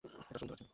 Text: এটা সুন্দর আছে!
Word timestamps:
এটা 0.03 0.39
সুন্দর 0.39 0.55
আছে! 0.55 0.65